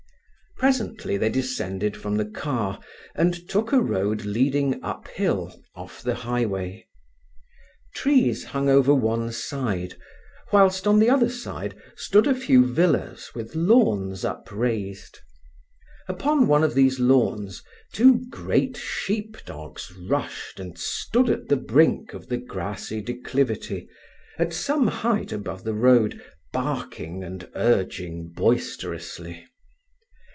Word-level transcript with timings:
Presently 0.57 1.17
they 1.17 1.29
descended 1.29 1.97
from 1.97 2.17
the 2.17 2.25
car, 2.25 2.79
and 3.15 3.49
took 3.49 3.73
a 3.73 3.81
road 3.81 4.25
leading 4.25 4.79
uphill 4.83 5.59
off 5.73 6.03
the 6.03 6.13
highway. 6.13 6.85
Trees 7.95 8.43
hung 8.43 8.69
over 8.69 8.93
one 8.93 9.31
side, 9.31 9.95
whilst 10.53 10.85
on 10.85 10.99
the 10.99 11.09
other 11.09 11.29
side 11.29 11.73
stood 11.95 12.27
a 12.27 12.35
few 12.35 12.63
villas 12.63 13.31
with 13.33 13.55
lawns 13.55 14.23
upraised. 14.23 15.17
Upon 16.07 16.45
one 16.47 16.63
of 16.63 16.75
these 16.75 16.99
lawns 16.99 17.63
two 17.91 18.23
great 18.29 18.77
sheep 18.77 19.37
dogs 19.47 19.91
rushed 20.07 20.59
and 20.59 20.77
stood 20.77 21.27
at 21.31 21.47
the 21.47 21.57
brink 21.57 22.13
of 22.13 22.27
the, 22.29 22.37
grassy 22.37 23.01
declivity, 23.01 23.87
at 24.37 24.53
some 24.53 24.85
height 24.85 25.31
above 25.31 25.63
the 25.63 25.73
road, 25.73 26.21
barking 26.53 27.23
and 27.23 27.49
urging 27.55 28.27
boisterously. 28.31 29.47